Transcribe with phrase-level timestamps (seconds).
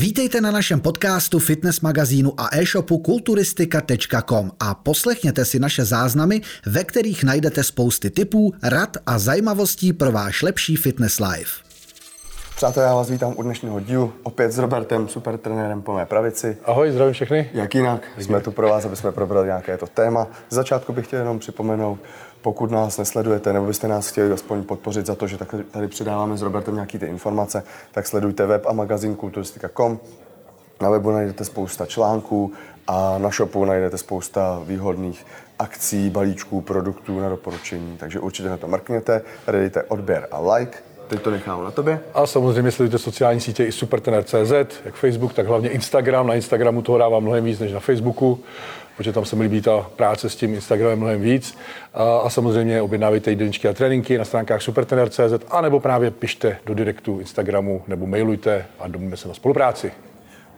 [0.00, 6.84] Vítejte na našem podcastu, fitness magazínu a e-shopu kulturistika.com a poslechněte si naše záznamy, ve
[6.84, 11.69] kterých najdete spousty tipů, rad a zajímavostí pro váš lepší fitness life.
[12.60, 16.56] Přátelé, já vás vítám u dnešního dílu, opět s Robertem, super trenérem po mé pravici.
[16.64, 17.50] Ahoj, zdravím všechny.
[17.52, 20.26] Jak jinak, jsme tu pro vás, aby jsme probrali nějaké to téma.
[20.50, 21.98] Z začátku bych chtěl jenom připomenout,
[22.42, 25.38] pokud nás nesledujete, nebo byste nás chtěli aspoň podpořit za to, že
[25.70, 27.62] tady předáváme s Robertem nějaké ty informace,
[27.92, 29.98] tak sledujte web a magazín kulturistika.com.
[30.80, 32.52] Na webu najdete spousta článků
[32.86, 35.26] a na shopu najdete spousta výhodných
[35.58, 37.96] akcí, balíčků, produktů na doporučení.
[37.96, 40.89] Takže určitě na to mrkněte, tady dejte odběr a like.
[41.10, 42.00] Teď to nechám na tobě.
[42.14, 44.52] A samozřejmě sledujte sociální sítě i supertener.cz,
[44.84, 46.26] jak Facebook, tak hlavně Instagram.
[46.26, 48.40] Na Instagramu toho dávám mnohem víc než na Facebooku
[49.00, 51.58] protože tam se mi líbí ta práce s tím Instagramem mnohem víc.
[51.94, 56.74] A, a samozřejmě objednávejte jídelníčky a tréninky na stránkách supertener.cz a nebo právě pište do
[56.74, 59.92] direktu Instagramu nebo mailujte a domluvíme se na spolupráci.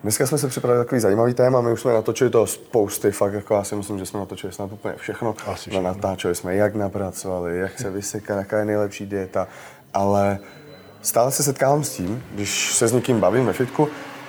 [0.03, 3.55] Dneska jsme se připravili takový zajímavý téma, my už jsme natočili to spousty, fakt jako
[3.55, 5.35] já si myslím, že jsme natočili snad úplně všechno.
[5.47, 5.83] Asi všechno.
[5.83, 9.49] Natáčeli jsme, jak napracovali, jak se vysekat, jaká je nejlepší dieta,
[9.95, 10.39] ale
[11.03, 13.89] stále se setkávám s tím, když se s někým bavím ve fitku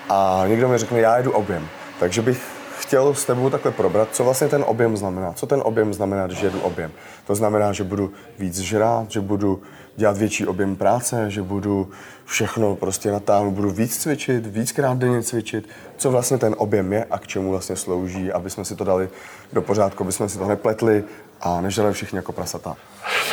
[0.09, 1.67] a někdo mi řekne, já jedu objem.
[1.99, 2.41] Takže bych
[2.79, 5.33] chtěl s tebou takhle probrat, co vlastně ten objem znamená.
[5.33, 6.91] Co ten objem znamená, když jedu objem?
[7.27, 9.61] To znamená, že budu víc žrát, že budu
[9.95, 11.89] dělat větší objem práce, že budu
[12.25, 15.69] všechno prostě natáhnout, budu víc cvičit, víckrát denně cvičit.
[15.97, 19.09] Co vlastně ten objem je a k čemu vlastně slouží, aby jsme si to dali
[19.53, 21.03] do pořádku, aby jsme si to nepletli
[21.43, 22.75] a nežrali všichni jako prasata.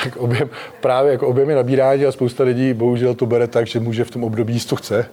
[0.05, 0.49] Tak objem,
[0.81, 4.11] právě jako objem je nabírání a spousta lidí bohužel to bere tak, že může v
[4.11, 5.07] tom období jíst, co chce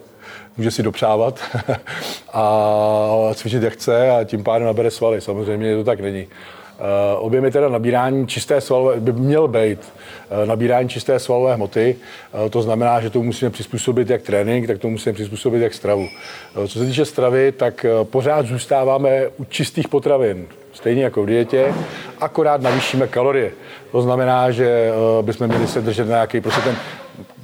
[0.58, 1.40] může si dopřávat
[2.32, 5.20] a cvičit jak chce a tím pádem nabere svaly.
[5.20, 6.26] Samozřejmě to tak není.
[6.26, 11.96] Uh, objem je teda nabírání čisté svalové, by měl být uh, nabírání čisté svalové hmoty.
[12.44, 16.08] Uh, to znamená, že to musíme přizpůsobit jak trénink, tak to musíme přizpůsobit jak stravu.
[16.54, 20.46] Co se týče stravy, tak pořád zůstáváme u čistých potravin
[20.78, 21.74] stejně jako v dietě,
[22.20, 23.50] akorát navýšíme kalorie.
[23.92, 24.90] To znamená, že
[25.22, 26.76] bychom měli se držet na nějaký, prostě ten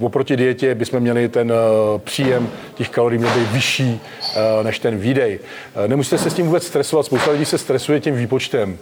[0.00, 4.98] oproti dietě bychom měli ten eh, příjem těch kalorií měl být vyšší eh, než ten
[4.98, 5.38] výdej.
[5.84, 7.06] Eh, nemusíte se s tím vůbec stresovat.
[7.06, 8.78] Spousta lidí se stresuje tím výpočtem,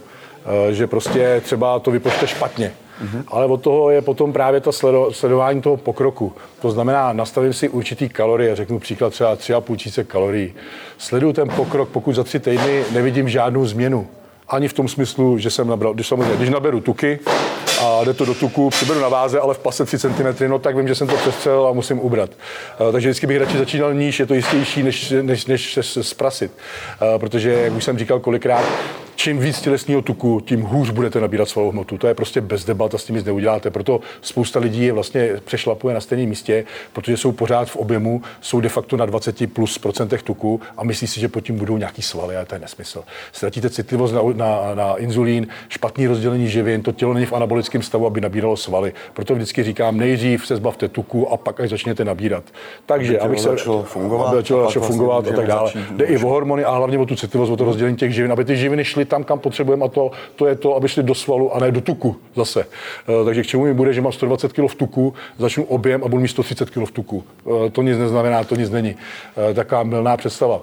[0.70, 2.72] že prostě třeba to vypočte špatně.
[3.02, 3.24] Mm-hmm.
[3.28, 6.32] Ale od toho je potom právě to sledo, sledování toho pokroku.
[6.62, 10.54] To znamená, nastavím si určitý kalorie, řeknu příklad třeba 3,5 tisíce kalorií.
[10.98, 14.08] Sleduju ten pokrok, pokud za tři týdny nevidím žádnou změnu.
[14.52, 17.18] Ani v tom smyslu, že jsem nabral, když samozřejmě, když naberu tuky,
[17.80, 20.76] a jde to do tuku, přiberu na váze, ale v pase 3 cm, no tak
[20.76, 22.30] vím, že jsem to přestřelil a musím ubrat.
[22.30, 26.52] Eh, takže vždycky bych radši začínal níž, je to jistější, než, než, než se zprasit.
[27.02, 28.64] Eh, protože, jak už jsem říkal kolikrát,
[29.22, 31.98] čím víc tělesního tuku, tím hůř budete nabírat svou hmotu.
[31.98, 33.70] To je prostě bez debat a s tím nic neuděláte.
[33.70, 38.60] Proto spousta lidí je vlastně přešlapuje na stejném místě, protože jsou pořád v objemu, jsou
[38.60, 42.02] de facto na 20 plus procentech tuku a myslí si, že pod tím budou nějaký
[42.02, 43.04] svaly, ale to je nesmysl.
[43.32, 48.06] Ztratíte citlivost na, na, na inzulín, špatný rozdělení živin, to tělo není v anabolickém stavu,
[48.06, 48.92] aby nabíralo svaly.
[49.12, 52.44] Proto vždycky říkám, nejdřív se zbavte tuku a pak až začněte nabírat.
[52.86, 55.72] Takže, aby se začalo fungovat, aby začalo vlastně fungovat a tak dále.
[55.90, 58.44] Jde i o hormony a hlavně o tu citlivost, o to rozdělení těch živin, aby
[58.44, 61.54] ty živiny šly tam, kam potřebujeme a to, to je to, aby šli do svalu
[61.54, 62.64] a ne do tuku zase.
[62.64, 66.08] E, takže k čemu mi bude, že mám 120 kg v tuku, začnu objem a
[66.08, 67.24] budu mít 130 kg v tuku.
[67.66, 68.96] E, to nic neznamená, to nic není.
[68.96, 70.62] E, taková milná představa.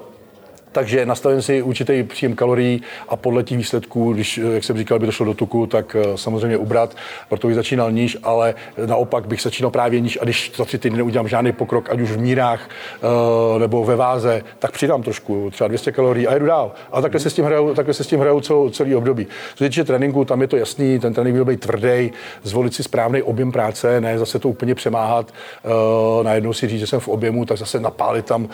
[0.71, 5.05] Takže nastavím si určitý příjem kalorií a podle těch výsledků, když, jak jsem říkal, by
[5.05, 6.95] to šlo do tuku, tak eh, samozřejmě ubrat,
[7.29, 10.97] proto bych začínal níž, ale naopak bych začínal právě níž a když za tři týdny
[10.97, 15.67] neudělám žádný pokrok, ať už v mírách eh, nebo ve váze, tak přidám trošku, třeba
[15.67, 16.71] 200 kalorií a jedu dál.
[16.91, 19.27] A takhle se s tím hraju, takhle se s tím hraju celou, celý období.
[19.55, 22.11] Co týče tréninku, tam je to jasný, ten trénink by být tvrdý,
[22.43, 25.33] zvolit si správný objem práce, ne zase to úplně přemáhat,
[25.65, 28.49] eh, najednou si říct, že jsem v objemu, tak zase napálit tam,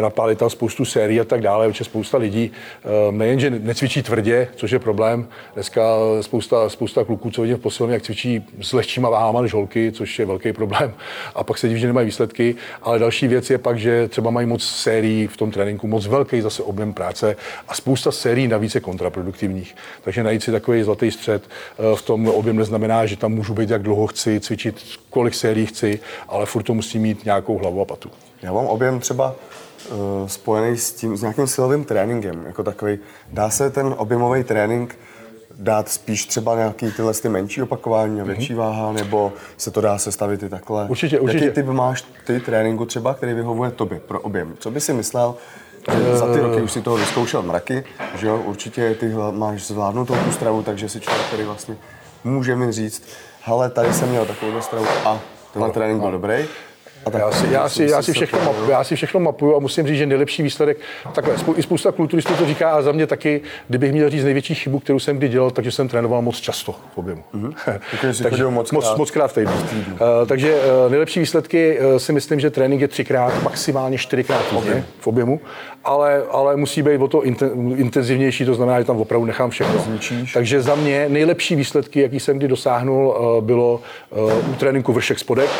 [0.00, 4.48] napálit tam spoustu sérií a tak dále dále, protože spousta lidí eh, nejenže necvičí tvrdě,
[4.56, 5.28] což je problém.
[5.54, 5.82] Dneska
[6.20, 10.18] spousta, spousta kluků, co vidím v posilovně, jak cvičí s lehčíma váhama než holky, což
[10.18, 10.94] je velký problém.
[11.34, 12.54] A pak se diví, že nemají výsledky.
[12.82, 16.40] Ale další věc je pak, že třeba mají moc sérií v tom tréninku, moc velký
[16.40, 17.36] zase objem práce
[17.68, 19.76] a spousta sérií navíc je kontraproduktivních.
[20.04, 23.70] Takže najít si takový zlatý střed eh, v tom objem neznamená, že tam můžu být
[23.70, 27.84] jak dlouho chci, cvičit kolik sérií chci, ale furt to musí mít nějakou hlavu a
[27.84, 28.10] patu.
[28.42, 29.34] Já mám objem třeba
[30.26, 32.98] spojený s tím, s nějakým silovým tréninkem, jako takový.
[33.32, 34.98] Dá se ten objemový trénink
[35.58, 38.56] dát spíš třeba nějaký tyhle ty menší opakování a větší mm-hmm.
[38.56, 40.86] váha, nebo se to dá sestavit i takhle?
[40.88, 41.44] Určitě, určitě.
[41.44, 44.54] Jaký typ máš ty tréninku třeba, který vyhovuje tobě pro objem?
[44.58, 45.34] Co by si myslel,
[45.92, 47.84] že za ty roky už si toho vyzkoušel mraky,
[48.14, 51.76] že jo, určitě ty máš zvládnutou tu stravu, takže si člověk tady vlastně
[52.24, 53.02] může mi říct,
[53.42, 55.20] hele, tady jsem měl takovou stravu a
[55.52, 56.34] tenhle trénink byl dobrý.
[57.12, 59.98] Já si, já, si, já, si všechno mapuju, já si všechno mapuju a musím říct,
[59.98, 60.78] že nejlepší výsledek,
[61.12, 64.78] takhle, i spousta kulturistů to říká a za mě taky, kdybych měl říct největší chybu,
[64.78, 67.24] kterou jsem kdy dělal, takže jsem trénoval moc často v objemu.
[67.34, 68.22] Mm-hmm.
[68.22, 69.52] takže moc, moc, moc krát v týdnu.
[69.52, 74.84] Uh, takže uh, nejlepší výsledky uh, si myslím, že trénink je třikrát, maximálně čtyřikrát týdně
[75.00, 75.40] v objemu,
[75.84, 77.22] ale, ale musí být o to
[77.76, 79.80] intenzivnější, to znamená, že tam opravdu nechám všechno.
[79.80, 80.32] Zničíš.
[80.32, 83.80] Takže za mě nejlepší výsledky, jaký jsem kdy dosáhnul, bylo
[84.50, 85.50] u tréninku vršek spodek,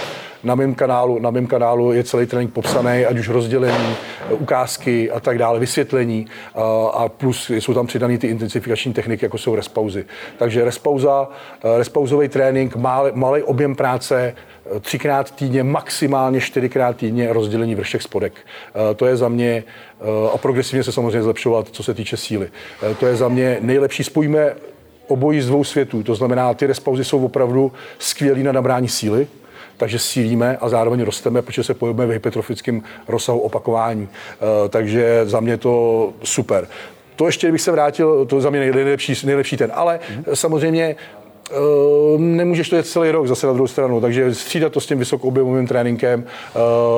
[0.45, 3.97] na mém kanálu, na mém kanálu je celý trénink popsaný, ať už rozdělení,
[4.31, 6.27] ukázky a tak dále, vysvětlení
[6.93, 10.05] a plus jsou tam přidané ty intensifikační techniky, jako jsou respauzy.
[10.39, 11.29] Takže respauza,
[11.77, 14.35] respauzový trénink, malý, malý objem práce,
[14.81, 18.33] třikrát týdně, maximálně čtyřikrát týdně rozdělení vršek spodek.
[18.97, 19.65] To je za mě,
[20.33, 22.49] a progresivně se samozřejmě zlepšovat, co se týče síly.
[23.01, 24.05] To je za mě nejlepší.
[24.05, 24.55] Spojíme
[25.07, 26.03] obojí z dvou světů.
[26.03, 29.27] To znamená, ty respauzy jsou opravdu skvělý na nabrání síly,
[29.77, 34.09] takže sílíme a zároveň rosteme, protože se pohybujeme v hypertrofickém rozsahu opakování.
[34.09, 36.69] Eh, takže za mě to super.
[37.17, 39.71] To ještě bych se vrátil, to za mě nejlepší, nejlepší ten.
[39.75, 40.35] Ale mm-hmm.
[40.35, 40.97] samozřejmě
[42.19, 45.67] nemůžeš to jet celý rok zase na druhou stranu, takže střídat to s tím vysokoobjemovým
[45.67, 46.25] tréninkem,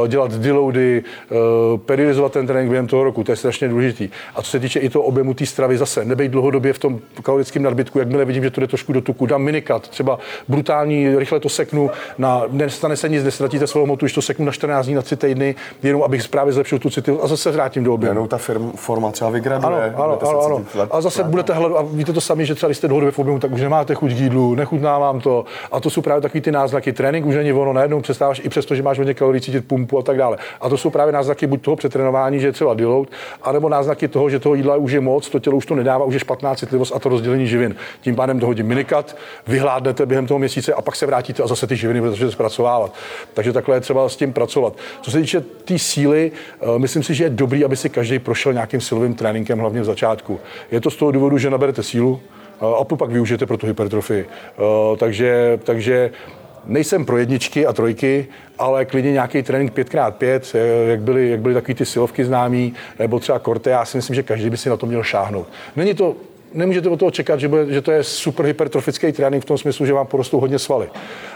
[0.02, 1.36] uh, dělat deloady, uh,
[1.80, 4.08] periodizovat ten trénink během toho roku, to je strašně důležitý.
[4.34, 7.62] A co se týče i toho objemu té stravy, zase nebejt dlouhodobě v tom kalorickém
[7.62, 11.48] nadbytku, jakmile vidím, že to jde trošku do tuku, dám minikat, třeba brutální, rychle to
[11.48, 15.02] seknu, na, nestane se nic, nestratíte svou motu, když to seknu na 14 dní, na
[15.02, 18.10] 3 týdny, jenom abych právě zlepšil tu citivost a zase vrátím do objemu.
[18.10, 19.94] Jenom ta firm, forma třeba vygraduje.
[19.96, 20.86] Ano, ano, ano, ano.
[20.90, 23.38] A zase budete hledat, a víte to sami, že třeba když jste dlouhodobě v objemu,
[23.38, 25.44] tak už nemáte chuť k jídlu, nechutná vám to.
[25.72, 26.92] A to jsou právě takový ty náznaky.
[26.92, 30.02] Trénink už není ono, najednou přestáváš i přesto, že máš hodně kalorií cítit pumpu a
[30.02, 30.38] tak dále.
[30.60, 33.08] A to jsou právě náznaky buď toho přetrénování, že je třeba deload,
[33.42, 36.14] anebo náznaky toho, že toho jídla už je moc, to tělo už to nedává, už
[36.14, 37.76] je špatná citlivost a to rozdělení živin.
[38.00, 39.16] Tím pádem dohodím minikat,
[39.46, 42.94] vyhládnete během toho měsíce a pak se vrátíte a zase ty živiny budete zpracovávat.
[43.34, 44.76] Takže takhle je třeba s tím pracovat.
[45.02, 48.18] Co se týče té tý síly, eh, myslím si, že je dobrý, aby si každý
[48.18, 50.40] prošel nějakým silovým tréninkem, hlavně v začátku.
[50.70, 52.20] Je to z toho důvodu, že naberete sílu,
[52.80, 54.26] a to pak využijete pro tu hypertrofii.
[54.98, 56.10] Takže, takže
[56.64, 58.26] nejsem pro jedničky a trojky,
[58.58, 60.40] ale klidně nějaký trénink 5x5,
[60.88, 64.22] jak byly, jak byly takový ty silovky známý, nebo třeba korte, já si myslím, že
[64.22, 65.48] každý by si na to měl šáhnout.
[65.76, 66.14] Není to
[66.56, 69.86] nemůžete od toho čekat, že, bude, že to je super hypertrofický trénink v tom smyslu,
[69.86, 70.88] že vám porostou hodně svaly.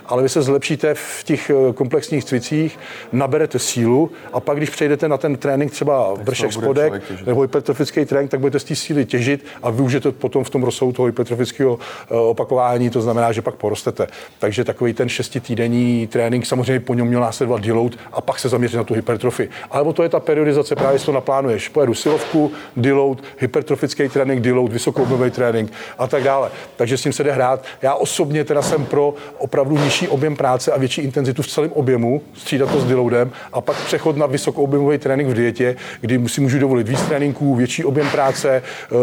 [0.07, 2.79] Ale vy se zlepšíte v těch eh, komplexních cvicích,
[3.13, 8.31] naberete sílu a pak, když přejdete na ten trénink třeba vršek spodek nebo hypertrofický trénink,
[8.31, 11.79] tak budete z té síly těžit a využijete potom v tom rozsahu toho hypertrofického
[12.11, 14.07] eh, opakování, to znamená, že pak porostete.
[14.39, 18.77] Takže takový ten šestitýdenní trénink samozřejmě po něm měl následovat deload a pak se zaměřit
[18.77, 19.49] na tu hypertrofii.
[19.71, 21.69] Ale to je ta periodizace, právě si to naplánuješ.
[21.69, 26.51] Pojedu silovku, deload, hypertrofický trénink, deload, vysokou kloubový trénink a tak dále.
[26.77, 27.65] Takže s tím se jde hrát.
[27.83, 32.23] Já osobně teda jsem pro opravdu nižší objem práce a větší intenzitu v celém objemu,
[32.35, 36.59] střídat to s deloadem a pak přechod na vysokoobjemový trénink v dietě, kdy si můžu
[36.59, 38.63] dovolit víc tréninků, větší objem práce,
[38.93, 38.97] eh,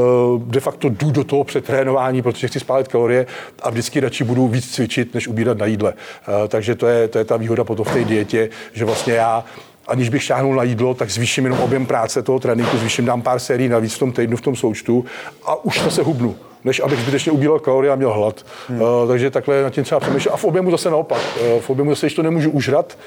[0.46, 3.26] de facto jdu do toho přetrénování, protože chci spálit kalorie
[3.64, 5.94] a vždycky radši budu víc cvičit, než ubírat na jídle.
[5.94, 9.46] Eh, takže to je, to je ta výhoda potom v té dietě, že vlastně já
[9.88, 13.40] aniž bych šáhnul na jídlo, tak zvýším jenom objem práce toho tréninku, zvýším, dám pár
[13.40, 15.06] sérií navíc v tom týdnu, v tom součtu
[15.46, 16.36] a už se hubnu
[16.68, 18.46] než abych zbytečně ubíral kalorie a měl hlad.
[18.70, 18.82] Hmm.
[18.82, 20.32] Uh, takže takhle na tím třeba přemýšlet.
[20.32, 21.22] A v objemu zase naopak.
[21.42, 22.98] Uh, v objemu zase, když to nemůžu užrat,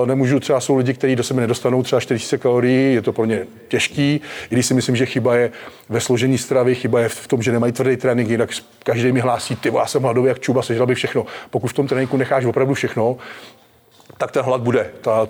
[0.00, 3.24] uh, nemůžu, třeba jsou lidi, kteří do sebe nedostanou třeba 4000 kalorií, je to pro
[3.24, 4.20] ně těžký,
[4.50, 5.50] i když si myslím, že chyba je
[5.88, 8.50] ve složení stravy, chyba je v tom, že nemají tvrdý trénink, jinak
[8.82, 11.26] každý mi hlásí, ty já jsem hladový jak čuba, sežral bych všechno.
[11.50, 13.16] Pokud v tom tréninku necháš opravdu všechno,
[14.18, 14.90] tak ten hlad bude.
[15.00, 15.26] Ta,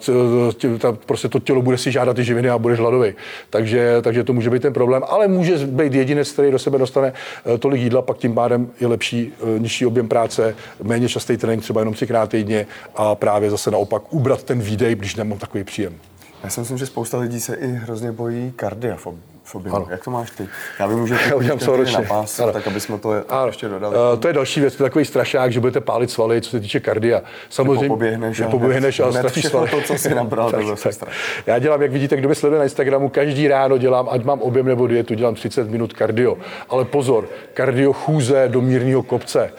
[0.78, 3.14] ta, prostě to tělo bude si žádat ty živiny a budeš hladový.
[3.50, 5.02] Takže, takže to může být ten problém.
[5.08, 7.12] Ale může být jedinec, který do sebe dostane
[7.54, 11.62] eh, tolik jídla, pak tím pádem je lepší, eh, nižší objem práce, méně častý trénink,
[11.62, 15.94] třeba jenom třikrát týdně a právě zase naopak ubrat ten výdej, když nemám takový příjem.
[16.44, 18.52] Já si myslím, že spousta lidí se i hrozně bojí
[19.44, 19.72] fobie.
[19.72, 19.86] Ano.
[19.90, 20.48] Jak to máš ty?
[20.78, 21.58] Já vím, že ty udělám
[21.92, 22.52] na pás, ano.
[22.52, 23.46] tak aby jsme to ano.
[23.46, 23.96] ještě dodali.
[23.96, 26.60] Uh, to je další věc, to je takový strašák, že budete pálit svaly, co se
[26.60, 27.22] týče kardia.
[27.50, 29.70] Samozřejmě, poběhneš, že poběhneš a ztratíš svaly.
[29.70, 31.08] to, co si nabral, tak, tak, tak.
[31.46, 34.66] Já dělám, jak vidíte, kdo mě sleduje na Instagramu, každý ráno dělám, ať mám objem
[34.66, 36.36] nebo dietu, dělám 30 minut kardio.
[36.68, 39.52] Ale pozor, kardio chůze do mírného kopce.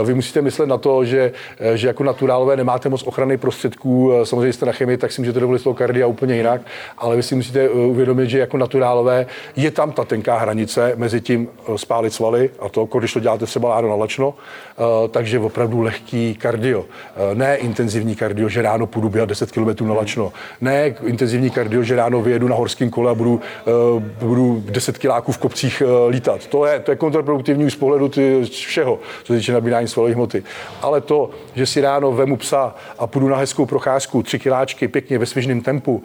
[0.00, 4.12] Uh, vy musíte myslet na to, že, eh, že jako naturálové nemáte moc ochrany prostředků,
[4.24, 6.60] samozřejmě jste na chemii, tak si můžete dovolit toho kardia úplně jinak,
[6.98, 11.20] ale vy si musíte uvědomit, že jako naturálové ale je tam ta tenká hranice mezi
[11.20, 15.38] tím eh, spálit svaly a to, když to děláte třeba ráno na lačno, eh, takže
[15.38, 16.84] opravdu lehký kardio.
[17.34, 20.32] Ne intenzivní kardio, že ráno půjdu běhat 10 km na lačno.
[20.60, 23.40] Ne intenzivní kardio, že ráno vyjedu na horském kole a budu,
[24.18, 26.46] budu 10 kiláků v kopcích lítat.
[26.46, 30.42] To je, to je kontraproduktivní z pohledu ty, všeho, co se týče nabírání svalové hmoty.
[30.82, 35.18] Ale to, že si ráno vemu psa a půjdu na hezkou procházku, tři kiláčky, pěkně
[35.18, 36.02] ve svěžném tempu,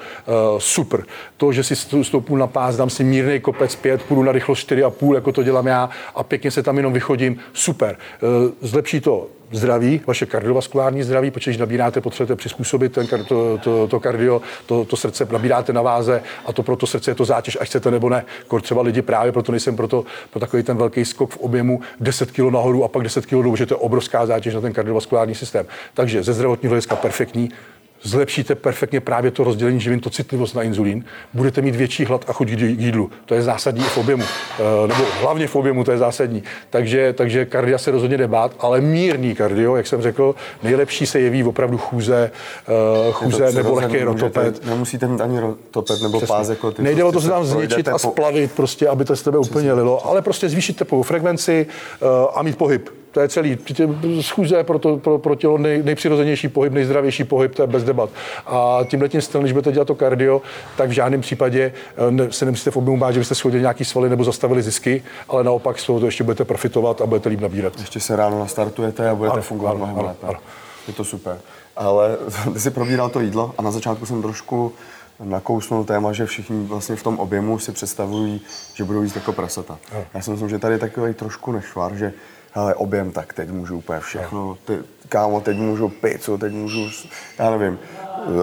[0.57, 1.03] super.
[1.37, 5.15] To, že si stoupnu na pás, dám si mírný kopec pět, půjdu na rychlost 4,5,
[5.15, 7.95] jako to dělám já, a pěkně se tam jenom vychodím, super.
[7.95, 7.97] E,
[8.61, 13.99] zlepší to zdraví, vaše kardiovaskulární zdraví, protože když nabíráte, potřebujete přizpůsobit ten, to, to, to
[13.99, 17.57] kardio, to, to srdce, nabíráte na váze a to pro to srdce je to zátěž,
[17.61, 18.25] ať chcete nebo ne.
[18.47, 22.31] Kor třeba lidi právě proto nejsem proto, pro takový ten velký skok v objemu 10
[22.31, 25.35] kg nahoru a pak 10 kg dolů, že to je obrovská zátěž na ten kardiovaskulární
[25.35, 25.65] systém.
[25.93, 27.49] Takže ze zdravotního hlediska perfektní,
[28.03, 32.33] zlepšíte perfektně právě to rozdělení živin, to citlivost na inzulín, budete mít větší hlad a
[32.33, 33.11] chuť k jídlu.
[33.25, 36.43] To je zásadní v objemu, eh, nebo hlavně v objemu, to je zásadní.
[36.69, 41.43] Takže, takže kardia se rozhodně nebát, ale mírný kardio, jak jsem řekl, nejlepší se jeví
[41.43, 42.31] opravdu chůze,
[42.67, 44.65] eh, chůze to nebo lehký rotopet.
[44.65, 46.35] Nemusíte mít ani rotopet nebo Přesně.
[46.35, 46.81] pás jako ty.
[46.81, 50.07] Nejde o to se tam zničit a splavit, prostě, aby to z tebe úplně lilo,
[50.07, 51.67] ale prostě zvýšit tepovou frekvenci
[52.01, 53.57] uh, a mít pohyb to je celý.
[54.21, 58.09] Schůze pro, to, pro, pro tělo nej, nejpřirozenější pohyb, nejzdravější pohyb, to je bez debat.
[58.45, 60.41] A tímhle tím stylem, když budete dělat to kardio,
[60.77, 61.73] tak v žádném případě
[62.21, 65.43] eh, se nemusíte v objemu bát, že byste schodili nějaký svaly nebo zastavili zisky, ale
[65.43, 67.79] naopak z toho to ještě budete profitovat a budete líp nabírat.
[67.79, 70.27] Ještě se ráno nastartujete a budete ano, fungovat mnohem lépe.
[70.87, 71.37] Je to super.
[71.75, 72.17] Ale
[72.53, 74.73] ty jsi probíral to jídlo a na začátku jsem trošku
[75.23, 78.41] nakousnul téma, že všichni vlastně v tom objemu si představují,
[78.73, 79.77] že budou jíst jako prasata.
[80.13, 82.13] Já si myslím, že tady je takový trošku nešvar, že
[82.51, 84.77] hele, objem, tak teď můžu úplně všechno, ty,
[85.09, 86.89] kámo, teď můžu pizzu, teď můžu,
[87.39, 87.79] já nevím,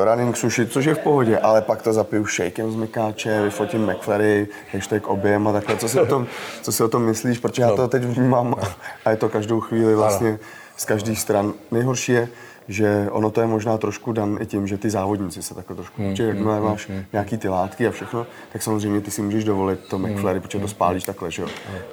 [0.04, 4.48] running sushi, což je v pohodě, ale pak to zapiju shakem z mykáče, vyfotím McFlurry,
[4.72, 5.76] hashtag objem a takhle.
[5.76, 6.26] Co si o tom,
[6.62, 7.38] co si o tom myslíš?
[7.38, 8.54] Protože já to teď vnímám
[9.04, 10.38] a je to každou chvíli vlastně
[10.76, 11.52] z každých stran.
[11.70, 12.28] Nejhorší je,
[12.68, 16.02] že ono to je možná trošku dan i tím, že ty závodníci se takhle trošku,
[16.02, 19.22] hmm, že jakmile hmm, máš hmm, nějaký ty látky a všechno, tak samozřejmě ty si
[19.22, 21.48] můžeš dovolit to McFlurry, hmm, protože to spálíš takhle, že jo.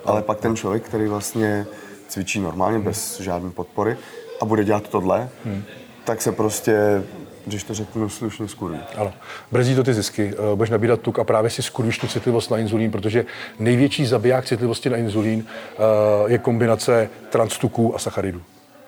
[0.05, 1.67] Ale pak ten člověk, který vlastně
[2.07, 3.97] cvičí normálně, bez žádné podpory
[4.41, 5.63] a bude dělat tohle, hmm.
[6.03, 7.03] tak se prostě
[7.45, 8.79] když to řeknu slušně, skurví.
[8.95, 9.13] Ano.
[9.51, 12.57] Brzdí to ty zisky, uh, budeš nabírat tuk a právě si skurvíš tu citlivost na
[12.57, 13.25] inzulín, protože
[13.59, 18.41] největší zabiják citlivosti na inzulín uh, je kombinace transtuků a sacharidů.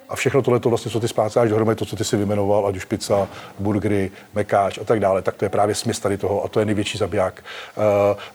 [0.10, 2.76] A všechno tohle, to vlastně, co ty spácáš dohromady, to, co ty si vymenoval, ať
[2.76, 3.28] už pizza,
[3.60, 6.66] burgery, mekáč a tak dále, tak to je právě směs tady toho a to je
[6.66, 7.44] největší zabiják.
[7.78, 7.84] Uh,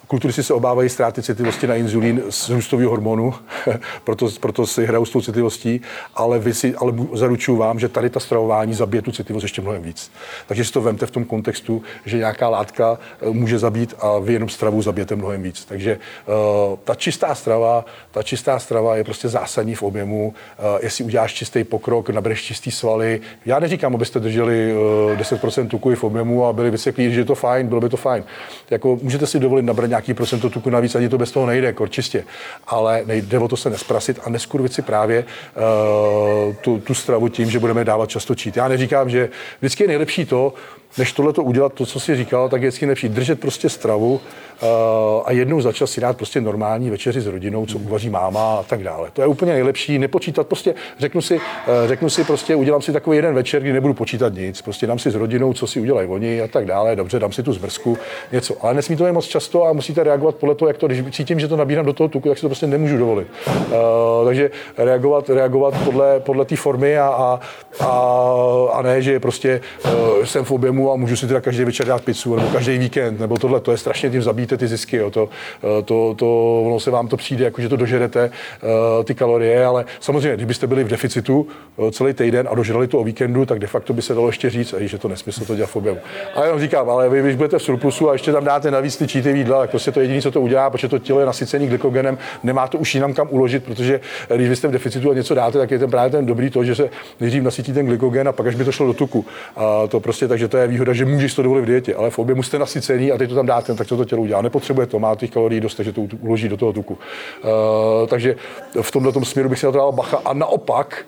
[0.07, 3.35] kulturisti se obávají ztráty citlivosti na inzulín z růstového hormonu,
[4.05, 5.81] proto, proto si hrajou s tou citlivostí,
[6.15, 9.83] ale, vy si, ale zaručuju vám, že tady ta stravování zabije tu citlivost ještě mnohem
[9.83, 10.13] víc.
[10.47, 14.33] Takže si to vemte v tom kontextu, že nějaká látka eh, může zabít a vy
[14.33, 15.65] jenom stravu zabijete mnohem víc.
[15.65, 20.35] Takže uh, ta čistá strava, ta čistá strava je prostě zásadní v objemu.
[20.83, 23.21] Jestli uděláš čistý pokrok, nabereš čistý svaly.
[23.47, 24.75] Já neříkám, abyste drželi
[25.17, 27.89] 10% eh, tuku i v objemu a byli vyseklí, že je to fajn, bylo by
[27.89, 28.25] to fajn.
[28.71, 31.89] Jako můžete si dovolit nabrat nějaký procento tuku navíc, ani to bez toho nejde, jako
[31.89, 32.25] čistě.
[32.67, 37.51] Ale nejde o to se nesprasit a neskurvit si právě uh, tu, tu stravu tím,
[37.51, 38.57] že budeme dávat často čít.
[38.57, 39.29] Já neříkám, že
[39.61, 40.55] vždycky je nejlepší to,
[40.99, 44.13] než tohle to udělat, to, co si říkal, tak je vždycky lepší držet prostě stravu
[44.15, 44.69] uh,
[45.25, 48.63] a jednou za čas si dát prostě normální večeři s rodinou, co uvaří máma a
[48.63, 49.11] tak dále.
[49.13, 51.41] To je úplně nejlepší, nepočítat, prostě řeknu si, uh,
[51.87, 55.11] řeknu si prostě, udělám si takový jeden večer, kdy nebudu počítat nic, prostě dám si
[55.11, 57.99] s rodinou, co si udělají oni a tak dále, dobře, dám si tu zmrzku,
[58.33, 61.05] něco, ale nesmí to je moc často a musíte reagovat podle toho, jak to, když
[61.11, 63.27] cítím, že to nabírám do toho tuku, tak si to prostě nemůžu dovolit.
[63.47, 63.63] Uh,
[64.25, 67.41] takže reagovat, reagovat podle, podle té formy a, a,
[68.73, 69.61] a, ne, že prostě
[70.25, 73.39] jsem v objemu a můžu si teda každý večer dát pizzu, nebo každý víkend, nebo
[73.39, 75.11] tohle, to je strašně tím zabíjíte ty zisky, jo.
[75.11, 75.29] To,
[75.79, 78.31] eh, to, to, ono se vám to přijde, jako že to dožerete
[78.63, 81.47] uh, ty kalorie, ale samozřejmě, kdybyste byli v deficitu
[81.77, 84.51] uh, celý týden a dožrali to o víkendu, tak de facto by se dalo ještě
[84.51, 85.99] říct, že to nesmysl to dělat v objemu.
[86.35, 89.07] A jenom říkám, ale vy, když budete v surplusu a ještě tam dáte navíc ty
[89.07, 92.19] číty jídla, tak prostě to jediné, co to udělá, protože to tělo je nasycený glykogenem,
[92.43, 94.01] nemá to už jinam kam uložit, protože
[94.37, 96.75] když jste v deficitu a něco dáte, tak je ten právě ten dobrý to, že
[96.75, 99.27] se nejdřív nasytí ten glykogen a pak až by to šlo do tuku.
[99.57, 102.19] A to prostě, takže to je výhoda, že můžeš to dovolit v dietě, ale v
[102.19, 104.43] objemu jste nasycený a teď to tam dáte, tak co to tělo udělá.
[104.43, 106.99] Nepotřebuje to, má těch kalorií dost, takže to uloží do toho tuku.
[107.45, 108.37] Uh, takže
[108.83, 110.21] v tomto směru bych si na to dal bacha.
[110.25, 111.05] A naopak,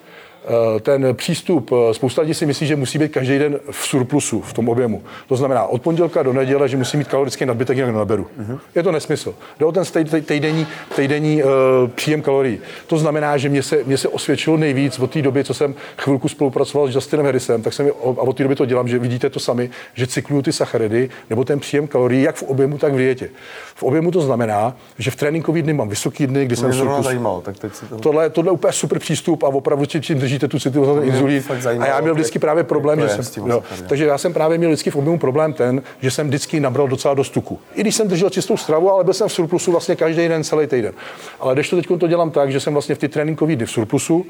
[0.81, 4.53] ten přístup, eh, spousta lidí si myslí, že musí být každý den v surplusu, v
[4.53, 5.03] tom objemu.
[5.29, 8.27] To znamená od pondělka do neděle, že musí mít kalorický nadbytek, jinak naberu.
[8.41, 8.59] Uh-huh.
[8.75, 9.35] Je to nesmysl.
[9.59, 9.85] Jde o ten
[10.23, 11.51] týdenní, týdenní uh,
[11.95, 12.59] příjem kalorií.
[12.87, 16.29] To znamená, že mě se, mě se osvědčilo nejvíc od té doby, co jsem chvilku
[16.29, 19.41] spolupracoval s Justinem Harrisem, tak jsem, a od té doby to dělám, že vidíte to
[19.41, 23.31] sami, že cykluju ty sacharidy nebo ten příjem kalorií, jak v objemu, tak v dietě.
[23.75, 27.05] V objemu to znamená, že v tréninkový dny mám vysoký dny, kdy jsem surplus.
[27.05, 27.97] Zajímalo, tak teď si to...
[27.97, 31.43] tohle, tohle je úplně super přístup a opravdu čím držíte tu citlivost na inzulín.
[31.79, 34.91] A já měl vždycky právě problém, že jsem, jo, takže já jsem právě měl vždycky
[34.91, 37.59] v objemu problém ten, že jsem vždycky nabral docela dost tuku.
[37.75, 40.67] I když jsem držel čistou stravu, ale byl jsem v surplusu vlastně každý den, celý
[40.67, 40.95] týden.
[41.41, 43.71] Ale když to teď to dělám tak, že jsem vlastně v ty tréninkové dny v
[43.71, 44.27] surplusu,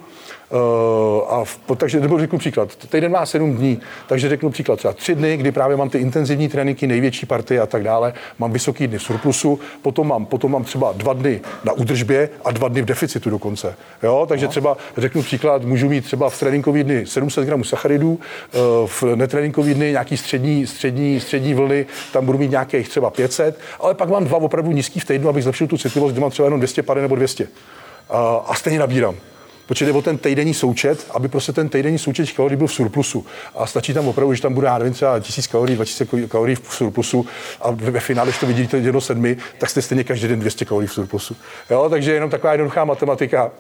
[1.29, 5.15] a v, takže nebo řeknu příklad, týden má sedm dní, takže řeknu příklad třeba tři
[5.15, 8.99] dny, kdy právě mám ty intenzivní tréninky, největší party a tak dále, mám vysoký dny
[8.99, 12.85] v surplusu, potom mám, potom mám třeba dva dny na údržbě a dva dny v
[12.85, 13.77] deficitu dokonce.
[14.03, 14.27] Jo?
[14.29, 14.51] Takže no.
[14.51, 19.75] třeba řeknu příklad, můžu mít třeba v tréninkový dny 700 gramů sacharidů, uh, v netréninkový
[19.75, 24.25] dny nějaký střední, střední, střední vlny, tam budu mít nějakých třeba 500, ale pak mám
[24.25, 27.01] dva opravdu nízký v týdnu, abych zlepšil tu citlivost, kde mám třeba jenom 200 pady
[27.01, 27.45] nebo 200.
[27.45, 27.49] Uh,
[28.47, 29.15] a stejně nabírám
[29.67, 33.27] protože jde o ten týdenní součet, aby prostě ten týdenní součet kalorií byl v surplusu.
[33.55, 36.75] A stačí tam opravdu, že tam bude, já nevím, třeba 1000 kalorií, 2000 kalorií v
[36.75, 37.27] surplusu
[37.61, 40.89] a ve finále, když to vidíte jedno sedmi, tak jste stejně každý den 200 kalorií
[40.89, 41.37] v surplusu.
[41.71, 43.51] Jo, takže jenom taková jednoduchá matematika.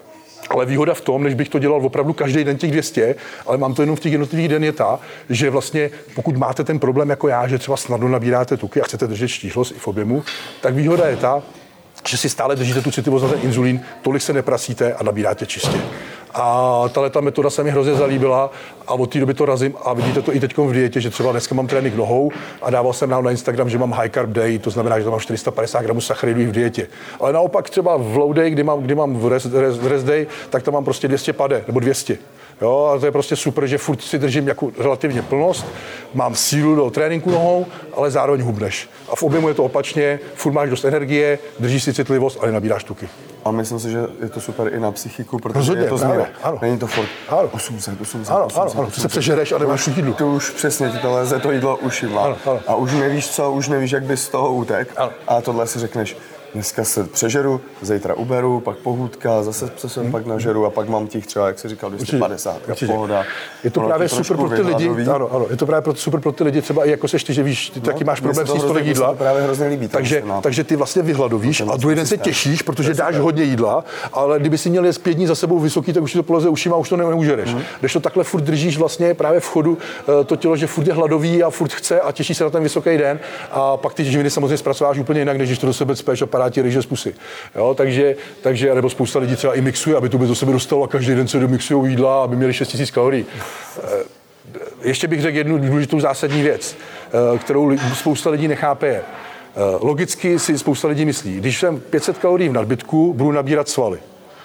[0.50, 3.14] Ale výhoda v tom, než bych to dělal opravdu každý den těch 200,
[3.46, 4.98] ale mám to jenom v těch jednotlivých den, je ta,
[5.30, 9.06] že vlastně pokud máte ten problém jako já, že třeba snadno nabíráte tuky a chcete
[9.06, 10.24] držet štíhlost i v objemu,
[10.60, 11.42] tak výhoda je ta,
[12.08, 15.80] že si stále držíte tu citlivost na ten inzulín, tolik se neprasíte a nabíráte čistě.
[16.34, 18.50] A tahle ta metoda se mi hrozně zalíbila
[18.86, 21.32] a od té doby to razím a vidíte to i teď v dietě, že třeba
[21.32, 22.30] dneska mám trénink nohou
[22.62, 25.10] a dával jsem nám na Instagram, že mám high carb day, to znamená, že tam
[25.10, 26.88] mám 450 gramů sacharidů v dietě.
[27.20, 30.62] Ale naopak třeba v low day, kdy mám, kdy mám rest, rest, rest day, tak
[30.62, 32.18] tam mám prostě 200 pade nebo 200.
[32.64, 35.66] Jo, a to je prostě super, že furt si držím jako relativně plnost,
[36.14, 37.66] mám sílu do tréninku nohou,
[37.96, 38.88] ale zároveň hubneš.
[39.08, 42.84] A v objemu je to opačně, furt máš dost energie, držíš si citlivost, ale nabíráš
[42.84, 43.08] tuky.
[43.44, 46.26] A myslím si, že je to super i na psychiku, protože Rozhodně, je to změna.
[46.62, 47.48] Není to furt ano.
[47.52, 48.88] 800, 800, ano, 800, ano, ano.
[48.88, 49.02] 800.
[49.02, 50.14] se přežereš a nemáš jídlo.
[50.14, 52.36] Ty už přesně ti to leze to jídlo ušidla.
[52.66, 54.94] A už nevíš co, už nevíš, jak bys z toho utek.
[55.28, 56.16] A tohle si řekneš,
[56.54, 60.12] dneska se přežeru, zítra uberu, pak pohůdka, zase se hmm.
[60.12, 63.24] pak nažeru a pak mám těch třeba, jak se říkal, 250, určitě, pohoda.
[63.64, 66.32] Je to právě super pro ty lidi, ano, ano, je to právě pro, super pro
[66.32, 68.64] ty lidi, třeba i jako seš ty, že víš, ty no, taky máš problém s
[68.64, 69.10] tolik jídla.
[69.10, 69.88] To právě hrozně líbí.
[69.88, 74.40] Takže, takže ty vlastně vyhladovíš a druhý den se těšíš, protože dáš hodně jídla, ale
[74.40, 76.76] kdyby si měl jet pět dní za sebou vysoký, tak už ti to poleze ušima
[76.76, 77.50] a už to nemůžeš.
[77.50, 77.62] Hmm.
[77.80, 79.78] Když to takhle furt držíš vlastně právě v chodu
[80.20, 82.62] eh, to tělo, že furt je hladový a furt chce a těší se na ten
[82.62, 83.20] vysoký den
[83.50, 86.26] a pak ty živiny samozřejmě zpracováš úplně jinak, než když to do sebe speš a
[86.50, 87.14] ti ryže z pusy.
[87.56, 90.82] Jo, takže, takže, nebo spousta lidí třeba i mixuje, aby to by do sebe dostalo
[90.82, 93.26] a každý den se domixují jídla, aby měli 6000 kalorií.
[93.78, 94.04] Eh,
[94.82, 96.76] ještě bych řekl jednu důležitou zásadní věc,
[97.34, 98.86] eh, kterou spousta lidí nechápe.
[98.86, 99.02] Eh,
[99.80, 103.98] logicky si spousta lidí myslí, když jsem 500 kalorií v nadbytku, budu nabírat svaly.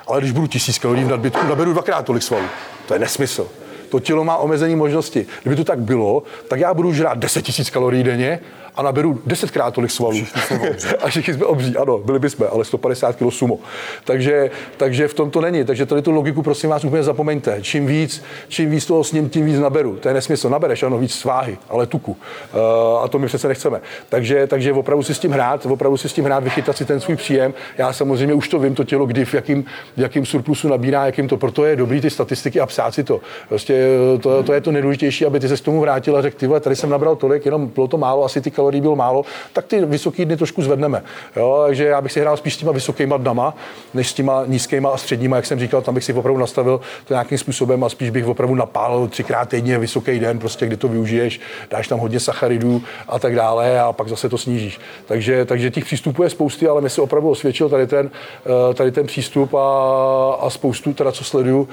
[0.08, 2.46] Ale když budu 1000 kalorií v nadbytku, naberu dvakrát tolik svalů.
[2.88, 3.48] To je nesmysl.
[3.90, 5.26] To tělo má omezení možnosti.
[5.42, 8.40] Kdyby to tak bylo, tak já budu žrát 10 000 kalorií denně
[8.80, 10.18] a naberu desetkrát tolik svalů.
[11.02, 13.60] a všichni jsme obří, ano, byli bychom, ale 150 kg sumo.
[14.04, 15.66] Takže, takže v tom to není.
[15.66, 17.58] Takže tady tu logiku prosím vás úplně zapomeňte.
[17.62, 19.96] Čím víc, čím víc toho s ním, tím víc naberu.
[19.96, 20.50] To je nesmysl.
[20.50, 22.12] Nabereš, ano, víc sváhy, ale tuku.
[22.12, 23.82] Uh, a to my přece nechceme.
[24.10, 27.00] Takže, takže opravdu si s tím hrát, opravdu si s tím hrát, vychytat si ten
[27.00, 27.54] svůj příjem.
[27.78, 29.66] Já samozřejmě už to vím, to tělo, kdy v jakým,
[29.98, 33.22] v jakým surplusu nabírá, jakým to, proto je dobrý ty statistiky a psát si to.
[33.50, 33.74] Prostě
[34.22, 36.76] to, to je to nejdůležitější, aby ty se k tomu vrátil a řekl, ty tady
[36.76, 40.26] jsem nabral tolik, jenom bylo to málo, asi ty kalorií bylo málo, tak ty vysoké
[40.26, 41.04] dny trošku zvedneme.
[41.36, 41.64] Jo?
[41.66, 43.56] Takže já bych si hrál spíš s těma vysokýma dnama,
[43.94, 47.14] než s těma nízkýma a středníma, jak jsem říkal, tam bych si opravdu nastavil to
[47.14, 51.40] nějakým způsobem a spíš bych opravdu napálil třikrát týdně vysoký den, prostě kdy to využiješ,
[51.70, 54.80] dáš tam hodně sacharidů a tak dále a pak zase to snížíš.
[55.06, 58.12] Takže, takže těch přístupů je spousty, ale mi se opravdu osvědčil tady ten,
[58.46, 61.68] eh, tady ten přístup a, a spoustu, teda co sleduju,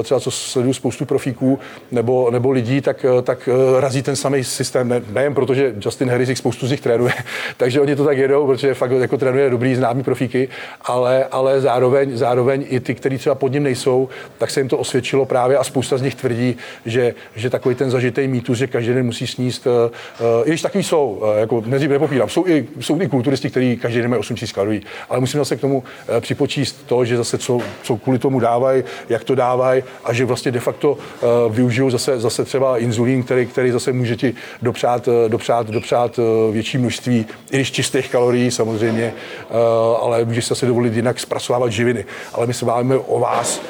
[0.00, 1.51] eh, třeba co sleduju spoustu profíků
[1.90, 3.48] nebo, nebo lidí, tak, eh, tak
[3.80, 7.12] razí ten samý systém, ne, nejen protože Justin Harris jich spoustu z nich trénuje,
[7.56, 10.48] takže oni to tak jedou, protože fakt jako trénuje dobrý známý profíky,
[10.82, 14.78] ale, ale zároveň, zároveň i ty, kteří třeba pod ním nejsou, tak se jim to
[14.78, 18.94] osvědčilo právě a spousta z nich tvrdí, že, že takový ten zažitý mýtus, že každý
[18.94, 19.72] den musí sníst, uh,
[20.44, 24.10] i když takový jsou, jako nejdřív nepopírám, jsou i, jsou i kulturisti, kteří každý den
[24.10, 25.84] mají 8 000 kalorií, ale musím zase k tomu
[26.20, 30.50] připočíst to, že zase co, co kvůli tomu dávají, jak to dávají a že vlastně
[30.50, 30.98] de facto uh,
[31.48, 36.20] využijou zase, zase třeba inzulín, který, který zase může ti dopřát, dopřát, dopřát
[36.52, 39.14] větší množství, i když čistých kalorií samozřejmě,
[39.50, 39.54] eh,
[40.00, 42.04] ale může se dovolit jinak zpracovávat živiny.
[42.32, 43.60] Ale my se bavíme o vás,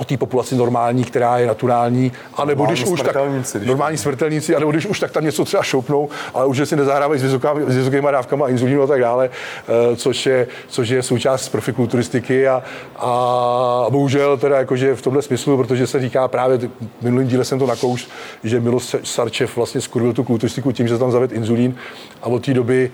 [0.00, 3.16] o té populaci normální, která je naturální, anebo Normální když už tak,
[3.54, 7.20] když normální smrtelníci, anebo když už tak tam něco třeba šoupnou, ale už si nezahrávají
[7.20, 9.30] s, vysoká, s vysokýma dávkama inzulínu a tak dále,
[9.68, 12.62] eh, což je, což je součást profikulturistiky a,
[12.96, 17.58] a bohužel teda jakože v tomhle smyslu, protože se říká právě, v minulým díle jsem
[17.58, 18.08] to nakouš,
[18.44, 21.74] že Milos Sarčev vlastně skurvil tu kulturistiku tím, že tam zavedl inzulín
[22.22, 22.90] a od té doby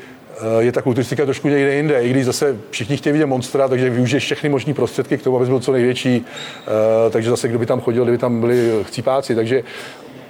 [0.58, 4.20] je ta kulturistika trošku někde jinde, i když zase všichni chtějí vidět monstra, takže využije
[4.20, 6.24] všechny možné prostředky k tomu, aby byl co největší.
[6.26, 9.34] Eh, takže zase, kdo by tam chodil, kdyby tam byli chcípáci.
[9.34, 9.62] Takže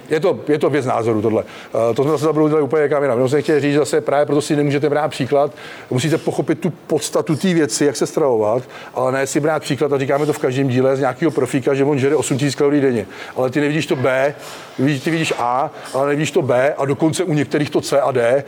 [0.09, 1.43] je to, je to věc názoru tohle.
[1.43, 3.17] Uh, to jsme zase zabudli úplně někam jinam.
[3.17, 5.51] Jenom jsem chtěl říct, zase právě proto si nemůžete brát příklad.
[5.89, 9.97] Musíte pochopit tu podstatu té věci, jak se stravovat, ale ne si brát příklad, a
[9.97, 13.05] říkáme to v každém díle, z nějakého profíka, že on žere 8000 kalorií denně.
[13.35, 14.35] Ale ty nevidíš to B,
[14.77, 18.43] ty vidíš A, ale nevidíš to B a dokonce u některých to C a D,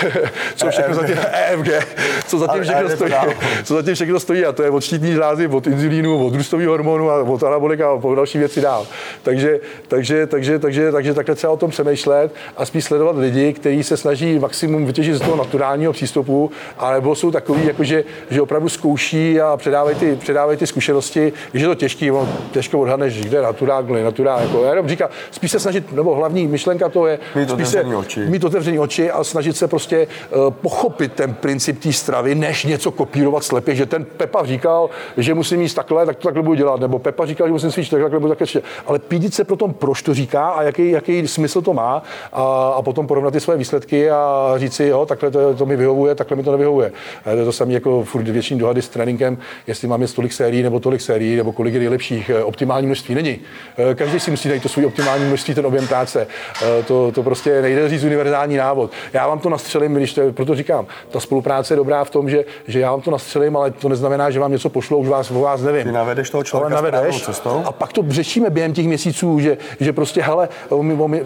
[0.54, 1.86] co všechno zatím, EFG,
[2.26, 3.14] co zatím všechno stojí,
[3.64, 7.10] co zatím všechno stojí a to je od štítní žlázy, od inzulínu, od růstového hormonu
[7.10, 8.86] a od anabolika a po další věci dál.
[9.22, 13.82] Takže, takže, takže, takže, takže takhle třeba o tom přemýšlet a spíš sledovat lidi, kteří
[13.82, 19.40] se snaží maximum vytěžit z toho naturálního přístupu, alebo jsou takový, jakože, že opravdu zkouší
[19.40, 23.82] a předávají ty, předávají ty zkušenosti, je to těžký, on těžko odhadneš, kde je naturál,
[23.82, 24.40] kde je naturál.
[24.40, 27.84] Jako, já jenom říkám, spíš se snažit, nebo hlavní myšlenka to je mít spíš se,
[27.84, 28.20] oči.
[28.20, 32.90] mít otevřený oči a snažit se prostě uh, pochopit ten princip té stravy, než něco
[32.90, 36.80] kopírovat slepě, že ten Pepa říkal, že musím jíst takhle, tak to takhle budu dělat,
[36.80, 39.74] nebo Pepa říkal, že musím cvičit, tak takhle budu takhle Ale pídit se pro tom,
[39.74, 43.56] proč to říká a jaký, jaký smysl to má a, a potom porovnat ty své
[43.56, 46.92] výsledky a říct si, jo, takhle to, to mi vyhovuje, takhle mi to nevyhovuje.
[47.20, 50.62] A to je to samé jako furt většiní dohady s tréninkem, jestli máme tolik sérií
[50.62, 52.30] nebo tolik sérií, nebo kolik je nejlepších.
[52.30, 53.40] Eh, optimální množství není.
[53.90, 56.26] Eh, každý si musí najít to svůj optimální množství, ten objem práce.
[56.86, 58.90] To, to prostě nejde říct univerzální návod.
[59.12, 62.44] Já vám to nastřelím, když to, proto říkám, ta spolupráce je dobrá v tom, že,
[62.66, 65.40] že já vám to nastřelím, ale to neznamená, že vám něco pošlo, už vás, o
[65.40, 65.84] vás nevím.
[65.84, 67.62] Ty navedeš toho člověka ale navedeš, cestou?
[67.64, 70.48] A pak to řešíme během těch měsíců, že, že prostě, hele,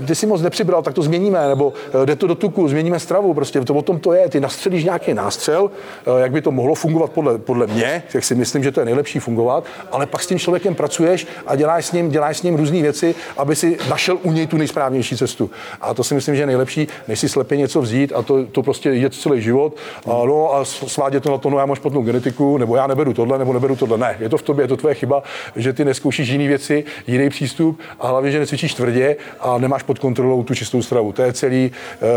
[0.06, 3.34] ty si moc nepřibral, tak to změníme, nebo eh, jde to do tuku, změníme stravu,
[3.34, 5.70] prostě to o tom to je, ty nastřelíš nějaký nástřel,
[6.06, 8.84] eh, jak by to mohlo fungovat podle, podle mě, jak si myslím, že to je
[8.84, 12.56] nejlepší fungovat, ale pak s tím člověkem pracuješ a děláš s ním, děláš s ním
[12.56, 15.50] různé věci, aby si našel u něj tu nejsprávnější cestu.
[15.80, 18.62] A to si myslím, že je nejlepší, než si slepě něco vzít a to, to
[18.62, 19.76] prostě je celý život.
[20.06, 23.12] A, no a svádět to na to, no já mám špatnou genetiku, nebo já neberu
[23.12, 23.98] tohle, nebo neberu tohle.
[23.98, 25.22] Ne, je to v tobě, je to tvoje chyba,
[25.56, 29.98] že ty neskoušíš jiné věci, jiný přístup a hlavně, že necvičíš tvrdě a nemáš pod
[29.98, 31.12] kontrolou tu čistou stravu.
[31.12, 31.70] To je celý.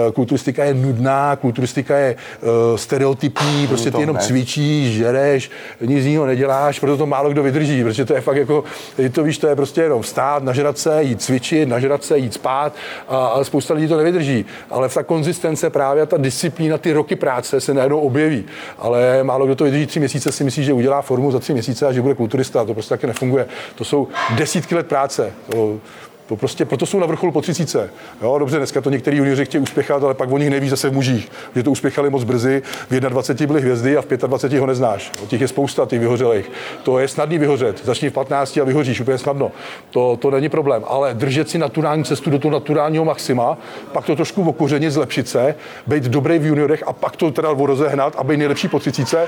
[0.08, 6.26] Uh, kulturistika je nudná, kulturistika je uh, stereotypní, prostě ty jenom cvičíš, žereš, nic jiného
[6.26, 8.63] neděláš, proto to málo kdo vydrží, protože to je fakt jako,
[9.12, 12.74] to víš, to je prostě jenom vstát, nažrat se, jít cvičit, nažrat se, jít spát
[13.08, 14.46] a, a spousta lidí to nevydrží.
[14.70, 18.46] Ale v ta konzistence právě ta disciplína, ty roky práce se najednou objeví.
[18.78, 21.88] Ale málo kdo to vydrží tři měsíce, si myslí, že udělá formu za tři měsíce
[21.88, 22.66] a že bude kulturista.
[22.66, 23.46] To prostě taky nefunguje.
[23.76, 25.34] To jsou desítky let práce.
[25.50, 25.80] To,
[26.28, 27.94] to prostě, proto jsou na vrcholu po 30.
[28.22, 30.94] Jo, dobře, dneska to některý junioři chtějí uspěchat, ale pak o nich neví zase v
[30.94, 35.12] mužích, že to uspěchali moc brzy, v 21 byly hvězdy a v 25 ho neznáš.
[35.24, 36.52] O těch je spousta, těch vyhořelých.
[36.84, 37.86] To je snadný vyhořet.
[37.86, 39.52] Začni v 15 a vyhoříš úplně snadno.
[39.90, 40.84] To, to není problém.
[40.88, 43.58] Ale držet si naturální cestu do toho naturálního maxima,
[43.92, 45.56] pak to trošku okořenit, zlepšit se,
[45.88, 49.28] být dobrý v juniorech a pak to teda rozehnat a být nejlepší po 30,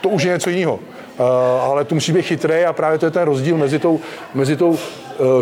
[0.00, 0.78] to už je něco jiného.
[1.18, 1.26] Uh,
[1.62, 4.00] ale to musí být chytré a právě to je ten rozdíl mezi tou,
[4.34, 4.78] mezi tou uh,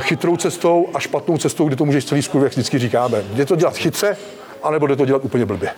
[0.00, 3.22] chytrou cestou a špatnou cestou, kdy to můžeš celý skurv, jak vždycky říkáme.
[3.32, 4.16] Jde to dělat chytře,
[4.62, 5.70] anebo jde to dělat úplně blbě.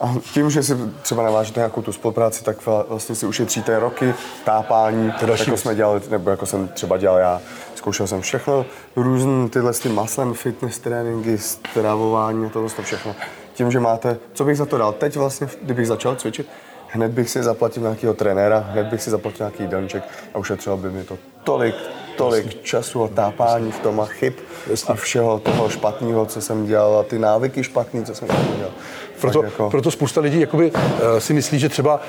[0.00, 2.56] A tím, že si třeba navážete nějakou tu spolupráci, tak
[2.88, 7.40] vlastně si ušetříte roky tápání, jako jsme dělali, nebo jako jsem třeba dělal já.
[7.74, 13.14] Zkoušel jsem všechno, různé tyhle s tím maslem, fitness tréninky, stravování tohle všechno.
[13.54, 16.46] Tím, že máte, co bych za to dal teď vlastně, kdybych začal cvičit,
[16.92, 20.02] hned bych si zaplatil nějakého trenéra, hned bych si zaplatil nějaký jídelníček
[20.34, 21.74] a ušetřilo by mi to tolik,
[22.16, 22.60] tolik Jasný.
[22.62, 24.34] času a tápání v tom a chyb
[24.70, 24.92] Jasný.
[24.92, 28.72] a všeho toho špatného, co jsem dělal a ty návyky špatný, co jsem dělal.
[29.20, 29.70] Proto, jako...
[29.70, 30.78] proto spousta lidí jakoby, uh,
[31.18, 32.00] si myslí, že třeba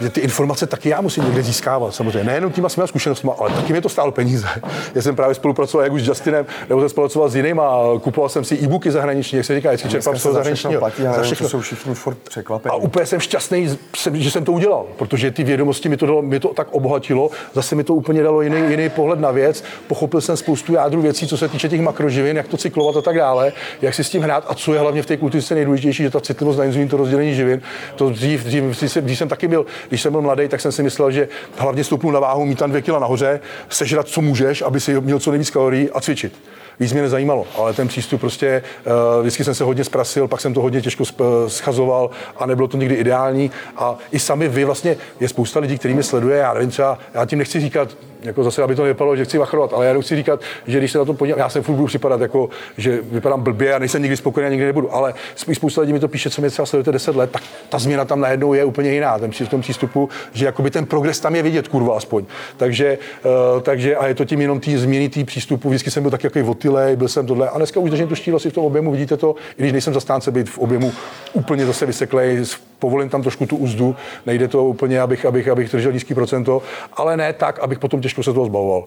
[0.00, 2.24] že ty informace taky já musím někde získávat, samozřejmě.
[2.24, 4.48] Nejenom těma svými zkušenostmi, ale taky mě to stálo peníze.
[4.94, 8.44] Já jsem právě spolupracoval jak už s Justinem, nebo jsem spolupracoval s jinýma, kupoval jsem
[8.44, 10.80] si e-booky zahraniční, jak se říká, vždycky čerpám z zahraničního.
[10.80, 11.48] Platí, za všechno.
[11.48, 12.70] jsou všichni furt překvapení.
[12.72, 13.78] A úplně jsem šťastný,
[14.12, 17.74] že jsem to udělal, protože ty vědomosti mi to, dalo, mi to tak obohatilo, zase
[17.74, 21.36] mi to úplně dalo jiný, jiný pohled na věc, pochopil jsem spoustu jádru věcí, co
[21.36, 24.44] se týče těch makroživin, jak to cyklovat a tak dále, jak si s tím hrát
[24.48, 27.34] a co je hlavně v té kultuře nejdůležitější, že ta citlivost na inzulín, to rozdělení
[27.34, 27.62] živin.
[27.96, 30.82] To dřív, dřív, dřív, dřív, jsem taky byl, když jsem byl mladý, tak jsem si
[30.82, 34.80] myslel, že hlavně stoupnu na váhu, mít tam dvě kila nahoře, sežrat, co můžeš, aby
[34.80, 36.32] si měl co nejvíc kalorií a cvičit.
[36.80, 40.54] víc mě nezajímalo, ale ten přístup prostě, uh, vždycky jsem se hodně zprasil, pak jsem
[40.54, 41.04] to hodně těžko
[41.48, 45.94] schazoval a nebylo to nikdy ideální a i sami vy vlastně, je spousta lidí, kteří
[45.94, 49.24] mě sleduje, já nevím třeba, já tím nechci říkat, jako zase, aby to nevypadalo, že
[49.24, 51.74] chci vachrovat, ale já chci říkat, že když se na to podívám, já se furt
[51.74, 55.14] budu připadat jako, že vypadám blbě a nejsem nikdy spokojený a nikdy nebudu, ale
[55.52, 58.20] spousta lidí mi to píše, co mě třeba sledujete 10 let, tak ta změna tam
[58.20, 61.68] najednou je úplně jiná, ten v tom přístupu, že jakoby ten progres tam je vidět,
[61.68, 62.24] kurva aspoň.
[62.56, 66.10] Takže, uh, takže a je to tím jenom tý změny tý přístupu, vždycky jsem byl
[66.10, 68.64] tak jako votylej, byl jsem tohle a dneska už držím tu štílo si v tom
[68.64, 70.92] objemu, vidíte to, i když nejsem zastánce být v objemu
[71.32, 72.44] úplně zase vyseklej,
[72.80, 76.62] povolím tam trošku tu úzdu, nejde to úplně, abych, abych, abych držel nízký procento,
[76.92, 78.84] ale ne tak, abych potom těžko se toho zbavoval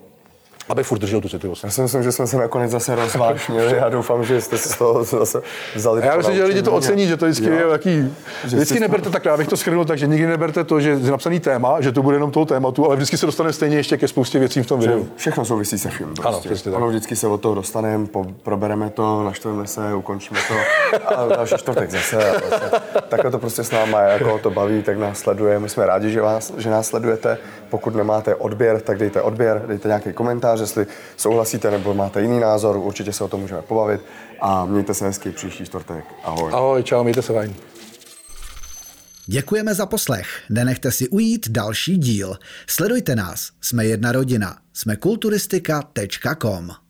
[0.70, 1.64] aby furt držel tu citlivost.
[1.64, 3.76] Já si myslím, že jsme se nakonec zase rozvášnili.
[3.78, 5.42] Já doufám, že jste si z toho zase
[5.76, 6.02] vzali.
[6.02, 7.54] A já myslím, že lidi to ocení, že to vždycky jo.
[7.54, 8.14] je taký.
[8.44, 11.12] Že vždycky neberte tak, já bych to schrnul tak, že nikdy neberte to, že je
[11.12, 14.08] napsaný téma, že to bude jenom toho tématu, ale vždycky se dostane stejně ještě ke
[14.08, 15.08] spoustě věcí v tom videu.
[15.16, 16.06] Všechno souvisí se vším.
[16.06, 16.28] Prostě.
[16.28, 16.78] Ano, přesně tak.
[16.78, 20.54] Ano, vždycky se od toho dostaneme, po, probereme to, naštveme se, ukončíme to
[21.16, 22.32] a další čtvrtek zase.
[22.32, 22.72] A zase.
[23.10, 25.60] Takhle to prostě s náma, jako to baví, tak nás sleduje.
[25.60, 27.38] My jsme rádi, že, vás, že nás sledujete.
[27.70, 30.14] Pokud nemáte odběr, tak dejte odběr, dejte nějaký
[30.54, 30.88] komentář, jestli
[31.18, 34.02] souhlasíte nebo máte jiný názor, určitě se o tom můžeme pobavit
[34.42, 36.06] a mějte se hezky příští čtvrtek.
[36.24, 36.52] Ahoj.
[36.54, 37.56] Ahoj, čau, mějte se fajn.
[39.26, 40.28] Děkujeme za poslech.
[40.50, 42.38] Nenechte si ujít další díl.
[42.68, 43.52] Sledujte nás.
[43.62, 44.58] Jsme jedna rodina.
[44.74, 46.83] Jsme kulturistika.com.